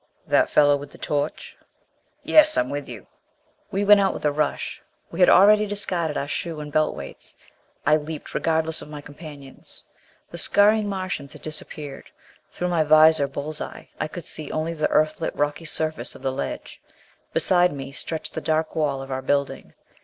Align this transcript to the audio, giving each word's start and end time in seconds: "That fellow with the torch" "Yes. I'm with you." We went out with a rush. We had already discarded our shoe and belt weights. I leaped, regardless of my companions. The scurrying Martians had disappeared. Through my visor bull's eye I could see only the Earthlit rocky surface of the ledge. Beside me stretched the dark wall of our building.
"That 0.25 0.49
fellow 0.49 0.75
with 0.77 0.89
the 0.89 0.97
torch" 0.97 1.55
"Yes. 2.23 2.57
I'm 2.57 2.71
with 2.71 2.89
you." 2.89 3.05
We 3.69 3.85
went 3.85 3.99
out 3.99 4.15
with 4.15 4.25
a 4.25 4.31
rush. 4.31 4.81
We 5.11 5.19
had 5.19 5.29
already 5.29 5.67
discarded 5.67 6.17
our 6.17 6.27
shoe 6.27 6.59
and 6.59 6.71
belt 6.73 6.95
weights. 6.95 7.35
I 7.85 7.97
leaped, 7.97 8.33
regardless 8.33 8.81
of 8.81 8.89
my 8.89 8.99
companions. 9.01 9.83
The 10.31 10.39
scurrying 10.39 10.89
Martians 10.89 11.33
had 11.33 11.43
disappeared. 11.43 12.09
Through 12.49 12.69
my 12.69 12.81
visor 12.81 13.27
bull's 13.27 13.61
eye 13.61 13.89
I 13.99 14.07
could 14.07 14.25
see 14.25 14.51
only 14.51 14.73
the 14.73 14.87
Earthlit 14.89 15.33
rocky 15.35 15.65
surface 15.65 16.15
of 16.15 16.23
the 16.23 16.31
ledge. 16.31 16.81
Beside 17.31 17.71
me 17.71 17.91
stretched 17.91 18.33
the 18.33 18.41
dark 18.41 18.75
wall 18.75 19.03
of 19.03 19.11
our 19.11 19.21
building. 19.21 19.75